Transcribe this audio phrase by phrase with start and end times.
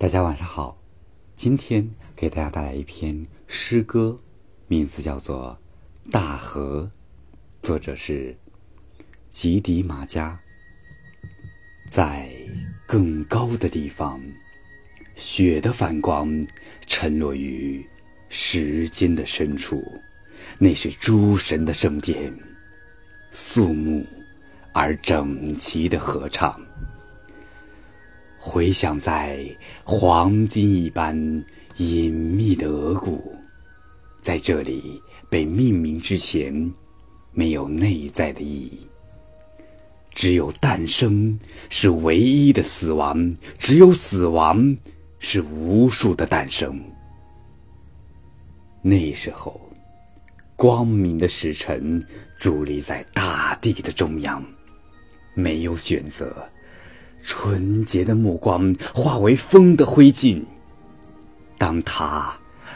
[0.00, 0.80] 大家晚上好，
[1.34, 4.16] 今天给大家带来一篇诗歌，
[4.68, 5.58] 名字叫做
[6.12, 6.88] 《大河》，
[7.66, 8.32] 作者是
[9.28, 10.38] 吉迪马加。
[11.90, 12.30] 在
[12.86, 14.22] 更高的地方，
[15.16, 16.46] 雪的反光
[16.86, 17.84] 沉落于
[18.28, 19.82] 时间的深处，
[20.60, 22.32] 那是诸神的圣殿，
[23.32, 24.06] 肃穆
[24.72, 26.56] 而整齐的合唱。
[28.38, 29.44] 回响在
[29.84, 31.14] 黄金一般
[31.76, 33.34] 隐秘的额骨，
[34.22, 36.72] 在这里被命名之前，
[37.32, 38.86] 没有内在的意义。
[40.14, 44.76] 只有诞生是唯一的死亡，只有死亡
[45.18, 46.80] 是无数的诞生。
[48.82, 49.60] 那时候，
[50.56, 52.02] 光明的使臣
[52.40, 54.44] 伫立在大地的中央，
[55.34, 56.34] 没有选择。
[57.22, 60.42] 纯洁的目光化为风的灰烬。
[61.56, 62.32] 当它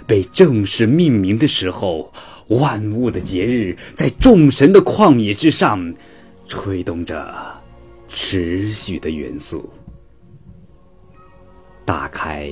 [0.06, 2.12] 被正式命名的时候，
[2.48, 5.94] 万物的节日在众神的旷野之上，
[6.46, 7.32] 吹动着
[8.08, 9.70] 持续的元素。
[11.84, 12.50] 打开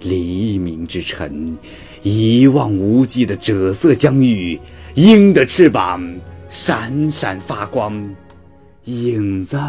[0.00, 1.56] 黎明之晨，
[2.02, 4.60] 一望无际的赭色疆域，
[4.94, 6.04] 鹰的翅膀
[6.48, 8.14] 闪闪发光。
[8.84, 9.60] 影子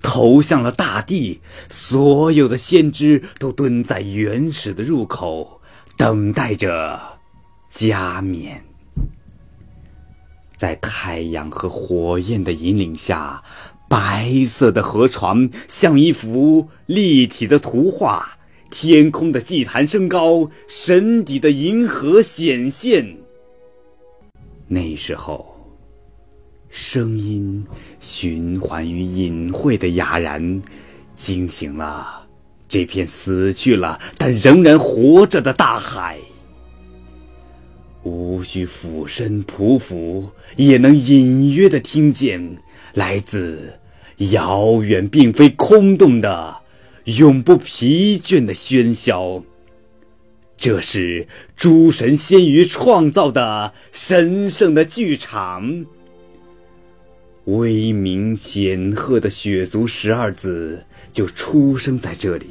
[0.00, 5.60] 投向了大地，所有的先知都蹲在原始的入口，
[5.96, 6.98] 等待着
[7.70, 8.64] 加冕。
[10.56, 13.42] 在太阳和火焰的引领下，
[13.88, 18.38] 白色的河床像一幅立体的图画，
[18.70, 23.16] 天空的祭坛升高，神底的银河显现。
[24.66, 25.51] 那时候。
[26.74, 27.66] 声音
[28.00, 30.62] 循环于隐晦的哑然，
[31.14, 32.26] 惊醒了
[32.66, 36.16] 这片死去了但仍然活着的大海。
[38.04, 42.56] 无需俯身匍匐，也能隐约的听见
[42.94, 43.74] 来自
[44.16, 46.56] 遥远并非空洞的
[47.04, 49.44] 永不疲倦的喧嚣。
[50.56, 55.84] 这是诸神先于创造的神圣的剧场。
[57.46, 62.46] 威名显赫的血族十二子就出生在这里，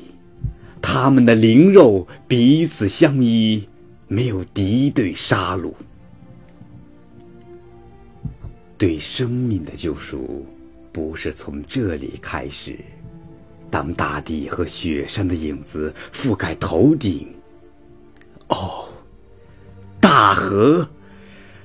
[0.81, 3.65] 他们的灵肉彼此相依，
[4.07, 5.71] 没有敌对杀戮。
[8.77, 10.45] 对生命的救赎，
[10.91, 12.75] 不是从这里开始。
[13.69, 17.33] 当大地和雪山的影子覆盖头顶，
[18.49, 18.89] 哦，
[20.01, 20.85] 大河。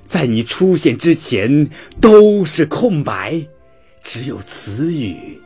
[0.06, 1.68] 在你出现之前
[2.00, 3.40] 都是空白，
[4.02, 5.38] 只有词语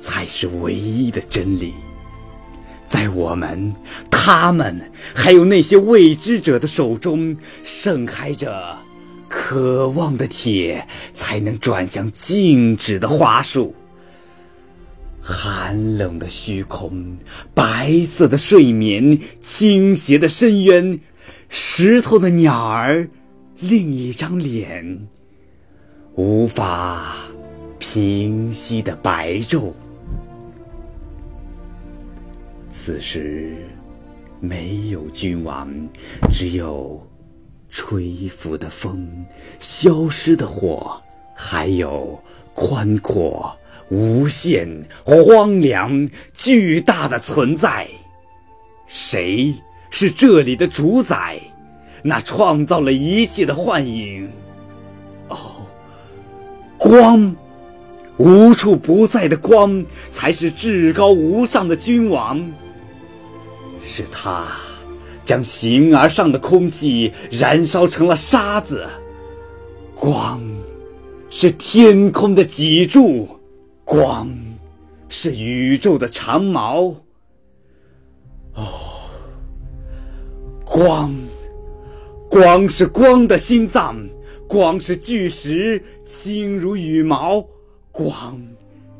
[0.00, 1.72] 才是唯一的真理。
[2.86, 3.74] 在我们、
[4.10, 4.80] 他们
[5.14, 8.76] 还有那些未知者的手中，盛开着
[9.28, 13.74] 渴望的铁，才能转向静止的花束。
[15.20, 17.18] 寒冷的虚空，
[17.52, 20.98] 白色的睡眠，倾斜的深渊，
[21.50, 23.06] 石头的鸟儿。
[23.60, 25.08] 另一张脸，
[26.14, 27.16] 无法
[27.80, 29.72] 平息的白昼。
[32.70, 33.56] 此时
[34.38, 35.68] 没有君王，
[36.30, 37.04] 只有
[37.68, 39.26] 吹拂的风、
[39.58, 41.02] 消失的火，
[41.34, 42.16] 还有
[42.54, 43.58] 宽阔、
[43.90, 44.68] 无限、
[45.04, 47.88] 荒凉、巨大的存在。
[48.86, 49.52] 谁
[49.90, 51.40] 是这里的主宰？
[52.02, 54.28] 那创造了一切的幻影，
[55.28, 55.36] 哦，
[56.76, 57.34] 光，
[58.16, 62.40] 无处不在的光，才是至高无上的君王。
[63.82, 64.44] 是他
[65.24, 68.86] 将形而上的空气燃烧成了沙子。
[69.94, 70.40] 光，
[71.30, 73.28] 是天空的脊柱，
[73.84, 74.30] 光，
[75.08, 76.94] 是宇宙的长矛。
[78.54, 78.64] 哦，
[80.64, 81.14] 光。
[82.28, 83.96] 光是光的心脏，
[84.46, 87.42] 光是巨石轻如羽毛，
[87.90, 88.38] 光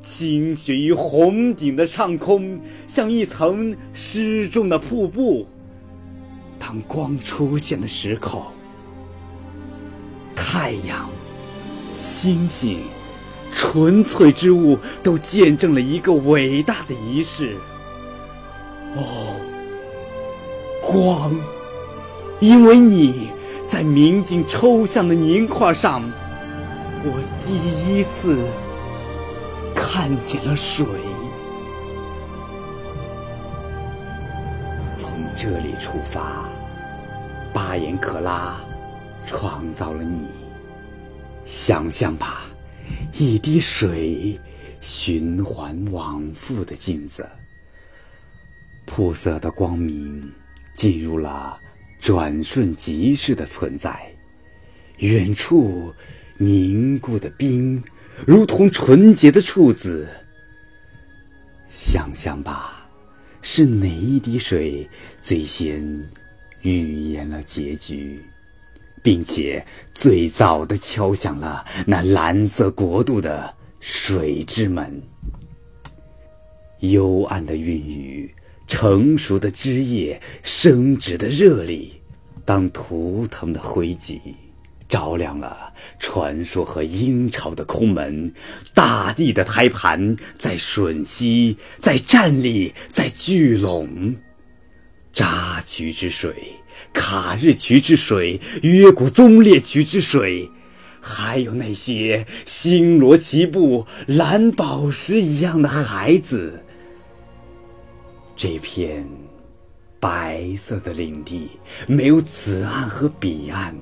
[0.00, 5.46] 倾泻于红顶的上空，像一层失重的瀑布。
[6.58, 8.46] 当光出现的时候，
[10.34, 11.10] 太阳、
[11.92, 12.78] 星星、
[13.52, 17.54] 纯粹之物都见证了一个伟大的仪式。
[18.96, 19.36] 哦，
[20.82, 21.57] 光。
[22.40, 23.31] 因为你
[23.69, 26.02] 在明镜抽象的凝块上，
[27.02, 28.38] 我第一次
[29.75, 30.87] 看见了水。
[34.96, 36.49] 从这里出发，
[37.52, 38.56] 巴颜克拉
[39.26, 40.29] 创造了你。
[41.44, 42.43] 想象吧，
[43.14, 44.38] 一滴水
[44.81, 47.29] 循环往复的镜子，
[48.87, 50.31] 铺色的光明
[50.75, 51.58] 进入了
[52.00, 53.99] 转瞬即逝的存在。
[54.99, 55.95] 远处
[56.39, 57.83] 凝固的冰，
[58.27, 60.09] 如同纯洁的处子。
[61.69, 62.89] 想想吧，
[63.43, 64.89] 是哪一滴水
[65.21, 65.81] 最先
[66.62, 68.21] 预言了结局？
[69.00, 69.65] 并且
[69.95, 75.00] 最早的敲响了那蓝色国度的水之门。
[76.81, 78.35] 幽暗的韵语，
[78.69, 81.93] 成熟的枝叶，生殖的热力，
[82.44, 84.20] 当图腾的灰烬
[84.88, 88.32] 照亮了传说和鹰巢的空门，
[88.75, 94.15] 大地的胎盘在吮吸，在站立，在聚拢。
[95.12, 96.35] 扎渠之水，
[96.93, 100.49] 卡日渠之水，约古宗烈渠之水，
[101.00, 106.62] 还有那些星罗棋布、蓝宝石一样的孩子。
[108.38, 109.05] 这片
[109.99, 111.50] 白色的领地，
[111.88, 113.75] 没有此岸和彼岸，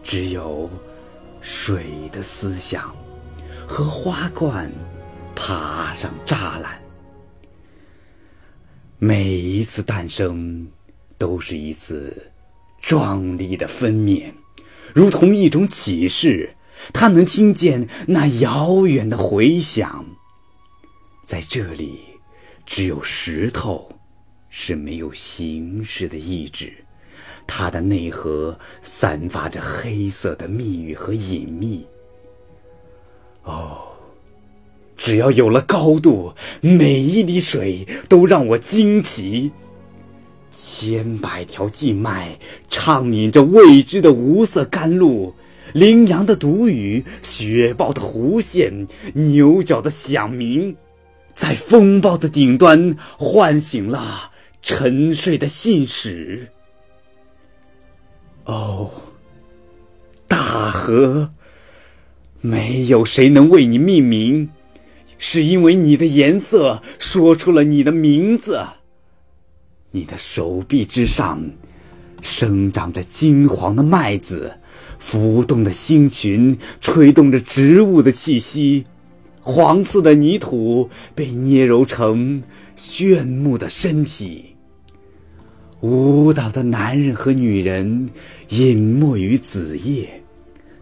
[0.00, 0.70] 只有
[1.40, 2.94] 水的思想
[3.66, 4.72] 和花冠
[5.34, 6.80] 爬上栅栏。
[8.98, 10.66] 每一次诞生。
[11.18, 12.30] 都是一次
[12.78, 14.30] 壮丽的分娩，
[14.94, 16.54] 如同一种启示。
[16.92, 20.04] 他能听见那遥远的回响。
[21.24, 22.00] 在这里，
[22.66, 23.90] 只有石头
[24.58, 26.72] 是没有形式的意志，
[27.46, 31.86] 它的内核散发着黑色的密语和隐秘。
[33.42, 33.82] 哦，
[34.96, 36.32] 只要有了高度，
[36.62, 39.52] 每一滴水都让我惊奇。
[40.56, 42.36] 千百条静脉
[42.70, 45.34] 畅饮着未知的无色甘露，
[45.74, 50.74] 羚羊的独语，雪豹的弧线，牛角的响鸣，
[51.34, 54.32] 在风暴的顶端唤醒了
[54.68, 56.48] 沉睡的信使。
[58.46, 58.90] 哦，
[60.26, 61.30] 大河，
[62.40, 64.50] 没有谁能为你命名，
[65.18, 68.60] 是因为你的颜色说出了你的名字。
[69.92, 71.48] 你的手臂之上，
[72.20, 74.58] 生长着金黄的麦子，
[74.98, 78.84] 浮动的星群吹动着植物的气息，
[79.42, 82.42] 黄色的泥土被捏揉成
[82.74, 84.55] 炫目的身体。
[85.80, 88.08] 舞蹈的男人和女人
[88.48, 90.22] 隐没于子夜，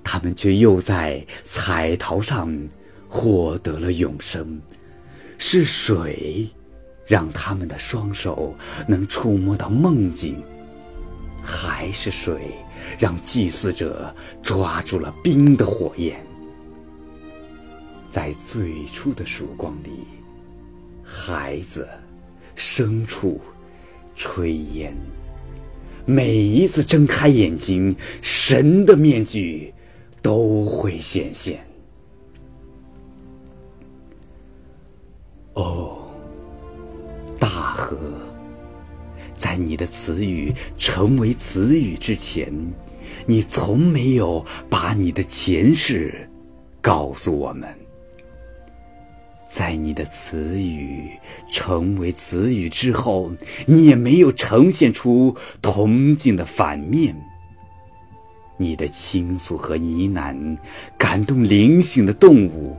[0.03, 2.57] 他们却又在彩陶上
[3.09, 4.61] 获得了永生。
[5.39, 6.49] 是水。
[7.07, 8.55] 让他们的双手
[8.89, 10.43] 能触摸到梦境，
[11.43, 12.51] 还是水
[12.99, 14.11] 让祭祀者
[14.43, 16.19] 抓住了冰的火焰？
[18.11, 19.91] 在最初的曙光里，
[21.03, 21.87] 孩子、
[22.57, 23.39] 牲畜、
[24.17, 24.97] 炊烟，
[26.07, 29.73] 每一次睁开眼睛，神的面具
[30.23, 31.67] 都会显现。
[35.55, 35.99] 哦。
[37.41, 37.99] 大河，
[39.37, 42.51] 在你的词语成为词语之前，
[43.27, 46.27] 你从没有把你的前世
[46.81, 47.69] 告诉我们；
[49.55, 51.09] 在你的词语
[51.49, 53.31] 成为词语之后，
[53.67, 55.33] 你也没有呈现出
[55.63, 57.15] 铜镜的反面。
[58.57, 60.59] 你的倾诉和呢喃，
[60.99, 62.77] 感动灵性的动物，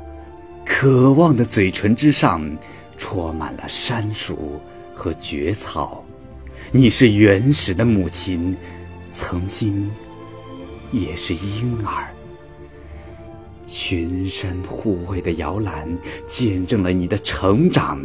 [0.65, 2.46] 渴望的嘴唇之上，
[2.98, 4.60] 戳满了山鼠。
[4.98, 6.03] 和蕨草，
[6.72, 8.55] 你是原始的母亲，
[9.12, 9.91] 曾经
[10.94, 12.15] 也是婴儿。
[13.66, 18.04] 群山护卫的摇篮，见证了你的成长。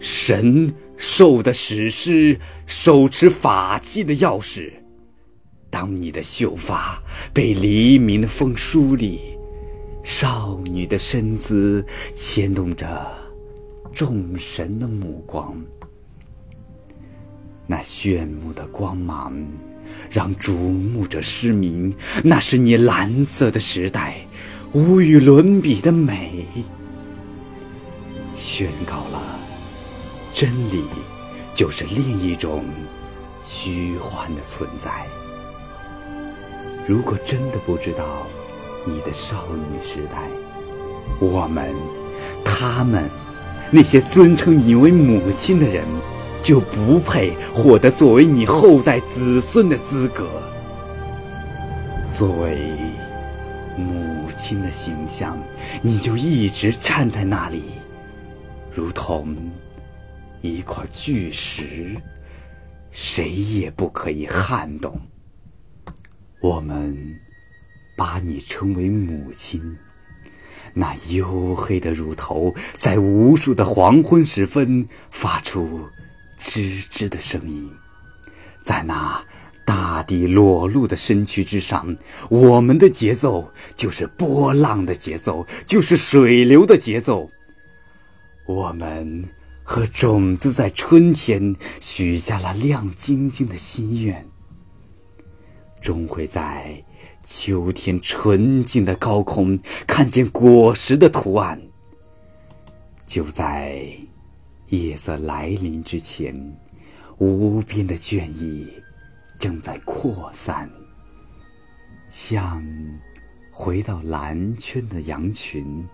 [0.00, 4.72] 神兽的史诗，手持法器的钥匙。
[5.70, 9.20] 当你的秀发被黎明的风梳理，
[10.02, 11.84] 少女的身姿
[12.14, 13.10] 牵动着
[13.92, 15.56] 众神的目光。
[17.66, 19.34] 那炫目的光芒，
[20.10, 21.92] 让瞩目者失明。
[22.22, 24.18] 那是你蓝色的时代，
[24.74, 26.44] 无与伦比的美，
[28.36, 29.22] 宣告了
[30.32, 30.82] 真理
[31.54, 32.64] 就是另一种
[33.46, 34.90] 虚幻的存在。
[36.88, 38.26] 如果真的不知道
[38.84, 40.28] 你的少女时代，
[41.20, 41.72] 我们、
[42.44, 43.08] 他们，
[43.70, 45.84] 那些尊称你为母亲的人。
[46.42, 50.28] 就不配获得作为你后代子孙的资格。
[52.12, 52.76] 作为
[53.76, 55.36] 母亲的形象，
[55.82, 57.62] 你就一直站在那里，
[58.72, 59.36] 如同
[60.42, 61.96] 一块巨石，
[62.90, 65.00] 谁也不可以撼动。
[66.40, 67.18] 我们
[67.96, 69.76] 把你称为母亲。
[70.76, 75.88] 那黝黑的乳头在无数的黄昏时分发出
[76.36, 77.70] 吱吱的声音，
[78.64, 79.24] 在那
[79.64, 81.96] 大地裸露的身躯之上，
[82.28, 87.30] 我们的节奏就是波浪的节奏，就是水流的节奏。
[88.46, 89.28] 我们
[89.62, 94.26] 和种子在春天许下了亮晶晶的心愿，
[95.80, 96.84] 终会在。
[97.26, 101.58] 秋天纯净的高空，看见果实的图案。
[103.06, 103.82] 就在
[104.68, 106.34] 夜色来临之前，
[107.16, 108.70] 无边的倦意
[109.38, 110.70] 正在扩散，
[112.08, 112.64] 像
[113.50, 115.86] 回到蓝圈的羊群，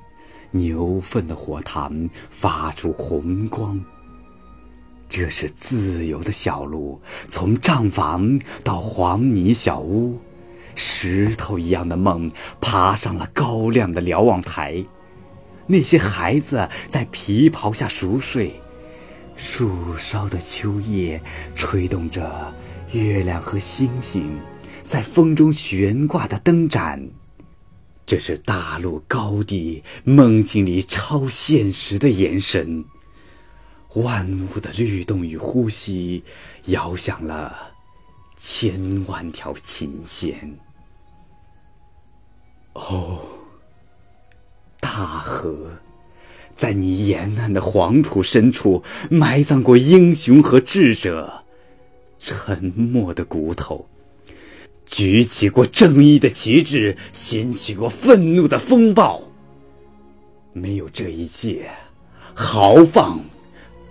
[0.51, 3.81] 牛粪的火塘发出红光。
[5.09, 10.21] 这是自由的小路，从账房到黄泥小屋。
[10.77, 12.31] 石头一样的梦
[12.61, 14.85] 爬上了高亮的瞭望台，
[15.67, 18.55] 那些孩子在皮袍下熟睡，
[19.35, 21.21] 树梢的秋叶
[21.57, 22.55] 吹动着
[22.93, 24.41] 月亮和星星
[24.83, 27.01] 在风中悬挂的灯盏，
[28.05, 32.85] 这是大陆高地梦境里超现实的延伸，
[33.95, 36.25] 万物的律动与呼吸
[36.67, 37.71] 摇响了。
[38.39, 40.59] 千万条琴弦。
[42.73, 43.21] 哦，
[44.81, 45.71] 大河，
[46.57, 51.45] 在你沿岸的黄土深处埋葬过英雄和智者，
[52.21, 53.89] 沉默的骨头，
[54.85, 59.23] 举起过正义的旗帜，掀起过愤怒的风暴。
[60.53, 61.69] 没有这一切，
[62.35, 63.25] 豪放。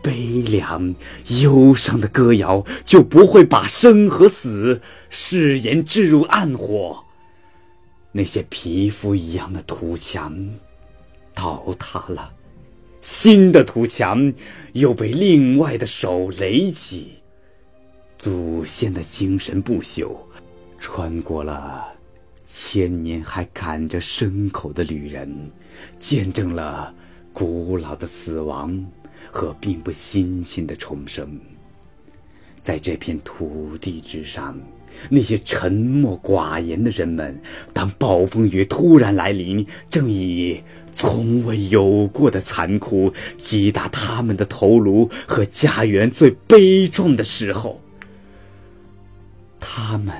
[0.01, 0.95] 悲凉、
[1.41, 7.03] 忧伤的歌谣，就不会把生和死誓言置入暗火。
[8.13, 10.33] 那些皮肤一样的土墙
[11.33, 12.31] 倒塌了，
[13.01, 14.33] 新的土墙
[14.71, 17.18] 又被另外的手垒起。
[18.19, 20.15] 祖先的精神不朽，
[20.77, 21.87] 穿过了
[22.45, 25.49] 千年还赶着牲口的旅人，
[25.97, 26.93] 见证了
[27.33, 28.85] 古老的死亡。
[29.31, 31.39] 和并不新鲜的重生，
[32.61, 34.57] 在这片土地之上，
[35.09, 37.39] 那些沉默寡言的人们，
[37.73, 47.79] 当暴风雨突然来临，正以从未有过的残酷击打他们的头颅和家园最悲壮的时候，
[49.71, 50.15] 他们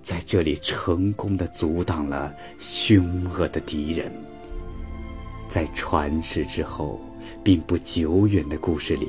[0.00, 4.12] 在这里成功的阻挡了凶恶的敌人，
[5.48, 7.00] 在传世之后。
[7.44, 9.08] 并不久远的故事里，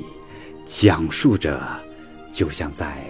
[0.66, 1.60] 讲述着，
[2.32, 3.02] 就像在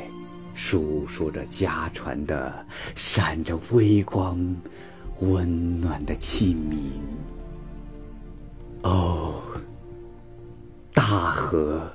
[0.54, 4.56] 述说着家传的闪着微光、
[5.20, 6.76] 温暖的器皿。
[8.82, 9.42] 哦，
[10.94, 11.92] 大河，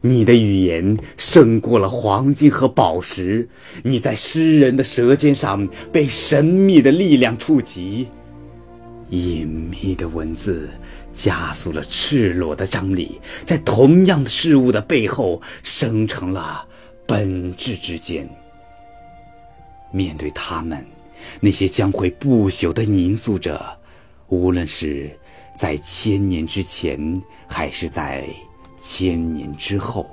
[0.00, 3.48] 你的语言胜过了黄金和宝石，
[3.82, 8.08] 你在诗人的舌尖上被神秘的力量触及，
[9.10, 10.68] 隐秘的文字。
[11.12, 16.64] 加速了赤裸的张力，在同样的事物的背后生成了
[17.04, 18.26] 本质之间。
[19.90, 20.86] 面对他们，
[21.40, 23.60] 那些将会不朽的凝塑着，
[24.28, 25.10] 无论是
[25.58, 28.24] 在千年之前，还是在
[28.80, 30.08] 千年之后，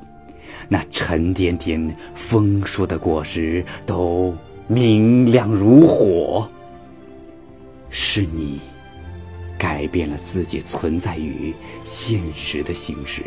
[0.68, 4.36] 那沉甸甸丰硕的果实都
[4.68, 6.48] 明亮如火。
[7.90, 8.60] 是你。
[9.60, 11.52] 改变了自己存在于
[11.84, 13.24] 现实的形式。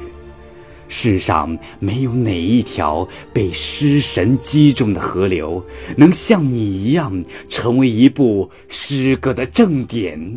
[0.86, 5.60] 世上没有哪一条被诗神击中的河流，
[5.96, 10.36] 能像你一样成为一部诗歌的正典。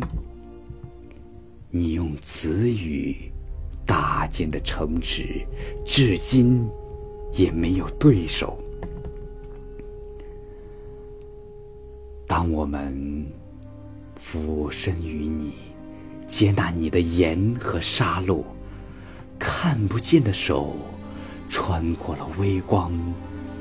[1.70, 3.16] 你用词语
[3.86, 5.46] 搭建的城池，
[5.84, 6.68] 至今
[7.32, 8.58] 也没有对手。
[12.26, 13.26] 当我们
[14.16, 15.54] 俯身于你。
[16.26, 18.42] 接纳你的盐和沙漏，
[19.38, 20.74] 看不见的手
[21.50, 22.90] 穿过了微光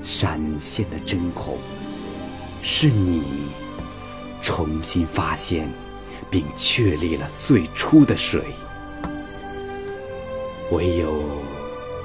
[0.02, 1.58] 闪现的针孔，
[2.64, 3.22] 是你
[4.42, 5.68] 重新发现
[6.32, 8.42] 并确立了最初的水。
[10.72, 11.14] 唯有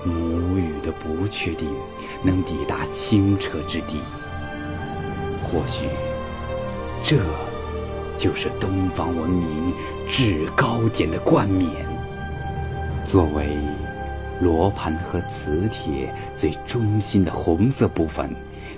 [0.04, 1.68] 母语的不确定
[2.22, 4.00] 能抵达清澈之地。
[5.42, 5.86] 或许，
[7.02, 7.16] 这
[8.18, 9.72] 就是东方文明
[10.08, 11.70] 制高点的冠冕。
[13.06, 13.46] 作为
[14.40, 18.30] 罗盘和磁铁最中心的红色部分，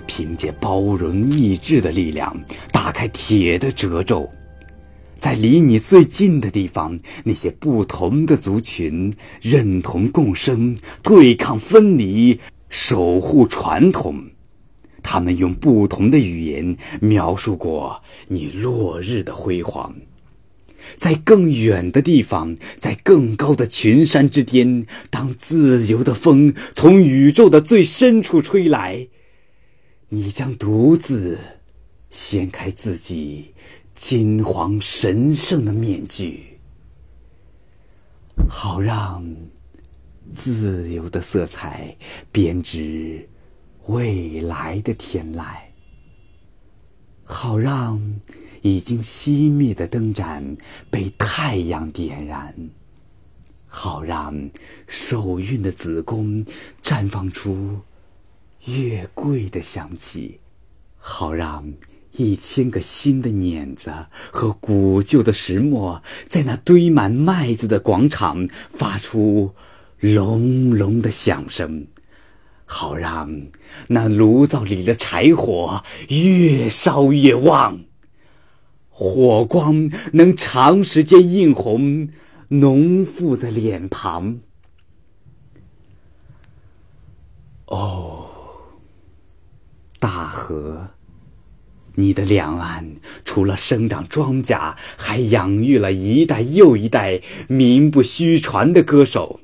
[0.07, 2.33] 凭借包容意志的力量，
[2.71, 4.31] 打开铁的褶皱。
[5.21, 14.19] 在离你最近的地方，那些不同的族群认同共生、对抗分离、守护传统。
[15.03, 19.95] 他们用不同的语言描述过你落日的辉煌。
[20.97, 29.07] 在更远的地方，在更高的群山之巅，当自由的风从宇宙的最深处吹来，
[30.09, 31.37] 你将独自
[32.09, 33.53] 掀开自己。
[34.01, 36.57] 金黄神圣的面具，
[38.49, 39.23] 好让
[40.33, 41.95] 自由的色彩
[42.31, 43.29] 编织
[43.85, 45.43] 未来的天籁；
[47.23, 48.19] 好让
[48.63, 50.57] 已经熄灭的灯盏
[50.89, 52.51] 被太阳点燃；
[53.67, 54.49] 好让
[54.87, 56.43] 受孕的子宫
[56.81, 57.79] 绽放出
[58.65, 60.39] 月桂的香气；
[60.97, 61.71] 好让。
[62.17, 63.93] 一千个新的碾子
[64.31, 69.53] 和古旧的石磨，在那堆满麦子的广场发出
[69.99, 71.87] 隆隆的响声，
[72.65, 73.47] 好让
[73.87, 77.79] 那炉灶里的柴火越烧越旺，
[78.89, 82.09] 火光能长时间映红
[82.49, 84.39] 农妇的脸庞。
[87.67, 88.27] 哦，
[89.97, 90.89] 大河。
[91.95, 92.95] 你的两岸
[93.25, 99.41] 除了生长庄稼，还养育了一代又一代名不虚传的歌手。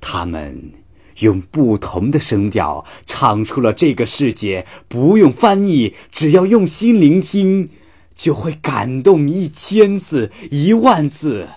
[0.00, 0.72] 他们
[1.20, 7.70] 用不同的声调唱出了这个世界不用翻译，只要用心聆听，
[8.14, 11.48] 就会感动一千次、一万次。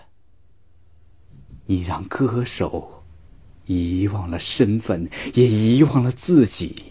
[1.67, 3.03] 你让歌手
[3.65, 6.88] 遗忘了身份，也遗忘了自己。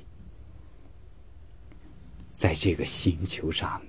[2.39, 3.83] 在这个星球上，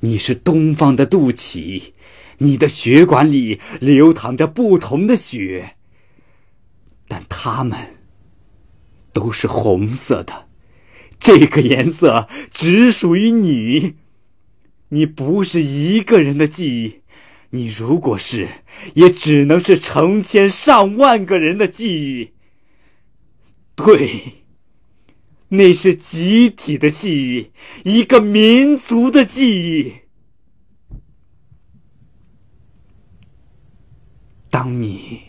[0.00, 1.92] 你是东方的肚脐，
[2.38, 5.76] 你的血管里流淌着不同的血，
[7.06, 7.78] 但它们
[9.12, 10.48] 都是红色的。
[11.20, 13.94] 这个颜色只属于你，
[14.88, 17.02] 你不是一个人的记忆，
[17.50, 18.48] 你如果是，
[18.94, 22.32] 也只能是成千上万个人的记忆。
[23.76, 24.45] 对。
[25.48, 27.36] 那是集体的记
[27.84, 29.94] 忆，一个民族的记忆。
[34.50, 35.20] 当你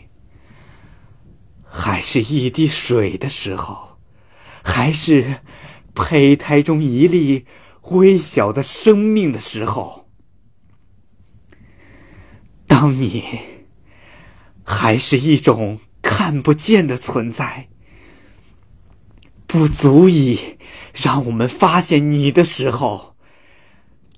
[1.62, 3.98] 还是一滴水的时候，
[4.64, 5.40] 还是
[5.94, 7.44] 胚胎中一粒
[7.82, 10.08] 微小的生命的时候，
[12.66, 13.22] 当你
[14.64, 17.68] 还是一种看不见的存在。
[19.48, 20.58] 不足以
[20.92, 23.16] 让我们发现你的时候，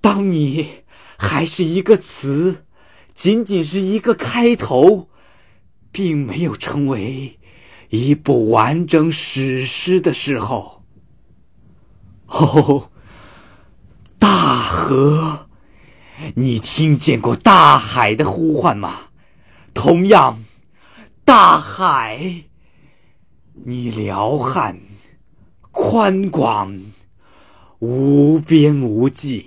[0.01, 0.83] 当你
[1.16, 2.66] 还是一个词，
[3.14, 5.09] 仅仅是一个开头，
[5.93, 7.38] 并没有成为
[7.90, 10.83] 一部完整史诗的时候，
[12.27, 12.90] 哦，
[14.19, 15.47] 大河，
[16.35, 19.03] 你听见过大海的呼唤吗？
[19.73, 20.43] 同样，
[21.25, 22.47] 大海，
[23.64, 24.89] 你撩汉。
[25.73, 26.79] 宽广，
[27.79, 29.47] 无边无际，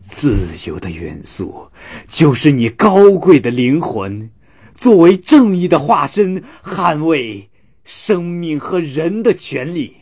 [0.00, 1.68] 自由的元素
[2.08, 4.30] 就是你高贵的灵魂。
[4.74, 7.48] 作为正义的化身，捍卫
[7.84, 9.94] 生命和人的权利。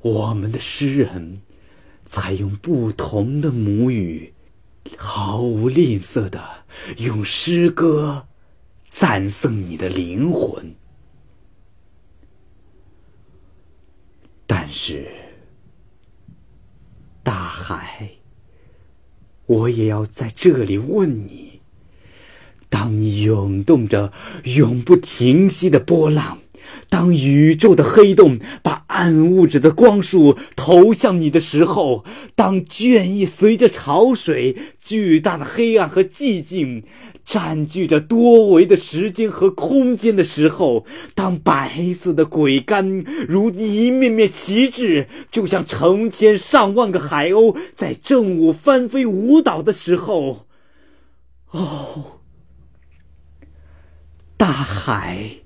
[0.00, 1.40] 我们的诗人
[2.06, 4.32] 采用不同的母语，
[4.96, 6.40] 毫无吝啬的
[6.98, 8.28] 用诗歌
[8.90, 10.74] 赞颂你的灵魂。
[14.54, 15.10] 但是，
[17.22, 18.10] 大海，
[19.46, 21.62] 我也要在这里问你：
[22.68, 24.12] 当你涌动着
[24.44, 26.41] 永不停息的波浪，
[26.92, 36.84] 当宇宙的黑洞把暗物质的光束投向你的时候，当倦意随着潮水，巨大的黑暗和寂静。
[37.24, 50.46] 占据着多维的时间和空间的时候，当白色的桅杆如一面面旗帜，就像成千上万个海鸥在正午翻飞舞蹈的时候，
[51.52, 52.20] 哦，
[54.36, 55.41] 大海，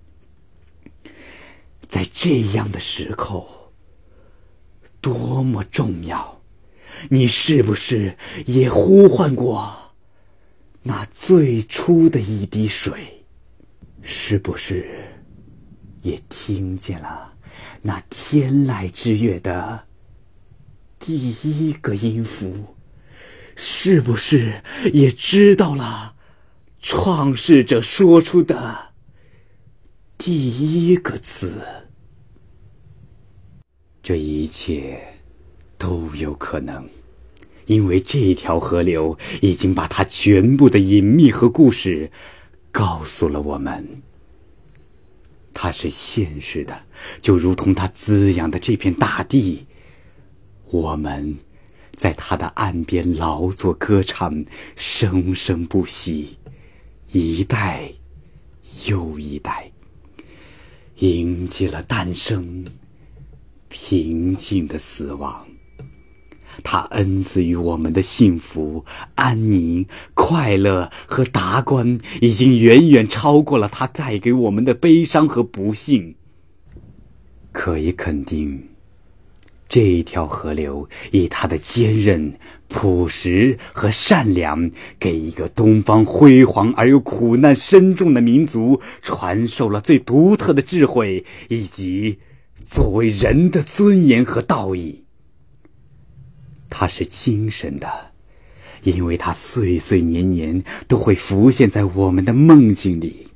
[1.88, 3.72] 在这样的时候，
[5.01, 6.40] 多么重要！
[7.11, 9.92] 你是不是也呼唤过
[10.83, 13.25] 那最初的一滴水？
[14.03, 14.87] 是不是
[16.03, 17.35] 也听见了
[17.83, 19.85] 那天籁之乐的
[20.99, 22.75] 第一个音符？
[23.57, 26.14] 是不是也知道了
[26.81, 28.92] 创世者说出的
[30.18, 31.62] 第一个字？
[34.02, 35.00] 这一切。
[35.79, 36.88] 都有可能，
[37.66, 42.11] 因为这条河流已经把它全部的隐秘和故事
[42.72, 43.87] 告诉了我们。
[45.52, 46.74] 它是现实的，
[47.20, 49.66] 就如同它滋养的这片大地。
[50.70, 51.37] 我们
[51.94, 54.42] 在它的岸边劳作歌唱，
[54.76, 56.38] 生生不息，
[57.12, 57.92] 一代
[58.87, 59.70] 又一代，
[60.98, 62.64] 迎接了诞生，
[63.68, 65.46] 平静的死亡。
[66.62, 68.82] 他恩赐于我们的幸福、
[69.14, 76.14] 安宁、快乐和达观，已经远远超过了他带给我们的悲伤和不幸。
[77.52, 78.68] 可以肯定，
[79.68, 82.33] 这条河流以它的坚韧、
[82.68, 92.18] 朴实和善良，给一个东方辉煌而又苦难深重的民族传授了最独特的智慧，以及
[92.64, 95.05] 作为人的尊严和道义。
[96.70, 97.88] 它是精神的，
[98.83, 103.26] 因为它岁岁年年都会浮现在我们的梦境里，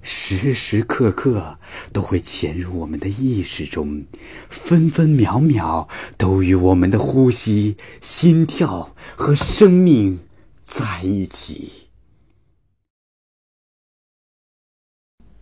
[0.00, 1.58] 时时刻刻
[1.92, 4.04] 都会潜入我们的意识中，
[4.48, 10.26] 分分秒秒都与我们的呼吸、心跳和生命
[10.64, 11.88] 在一起。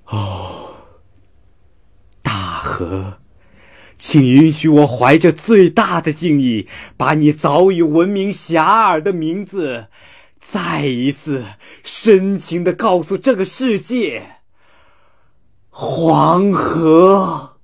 [0.07, 0.77] 哦，
[2.23, 3.19] 大河。
[3.99, 9.87] 请允许我怀着最大的敬意，把你早已闻名遐迩的名字，
[10.39, 11.47] 再一次
[11.83, 14.36] 深情的告诉这个世界：
[15.79, 17.55] 黄河。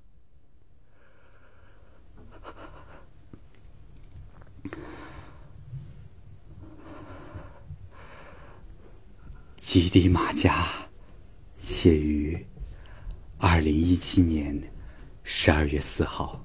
[9.57, 10.67] 吉迪马加，
[11.57, 12.47] 写于
[13.39, 14.63] 二零一七年。
[15.23, 16.45] 十二月四号，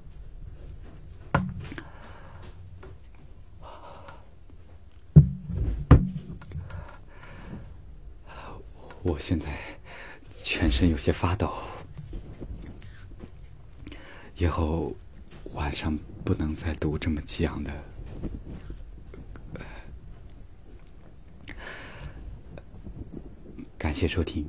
[9.02, 9.46] 我现在
[10.68, 11.50] 浑身有些发抖，
[14.36, 14.94] 以后
[15.54, 17.72] 晚上不能再读这么激昂的。
[23.78, 24.46] 感谢收听。